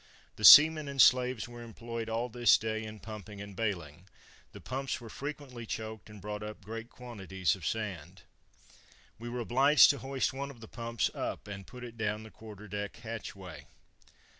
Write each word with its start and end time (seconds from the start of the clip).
The 0.35 0.43
seamen 0.43 0.87
and 0.87 0.99
slaves 0.99 1.47
were 1.47 1.61
employed 1.61 2.09
all 2.09 2.27
this 2.27 2.57
day 2.57 2.83
in 2.83 3.01
pumping 3.01 3.39
and 3.39 3.55
baling; 3.55 4.07
the 4.51 4.59
pumps 4.59 4.99
were 4.99 5.11
frequently 5.11 5.67
choked, 5.67 6.09
and 6.09 6.19
brought 6.19 6.41
up 6.41 6.65
great 6.65 6.89
quantities 6.89 7.55
of 7.55 7.67
sand. 7.67 8.23
We 9.19 9.29
were 9.29 9.41
obliged 9.41 9.91
to 9.91 9.99
hoist 9.99 10.33
one 10.33 10.49
of 10.49 10.59
the 10.59 10.67
pumps 10.67 11.11
up, 11.13 11.47
and 11.47 11.67
put 11.67 11.83
it 11.83 11.99
down 11.99 12.23
the 12.23 12.31
quarter 12.31 12.67
deck 12.67 12.95
hatchway. 12.95 13.67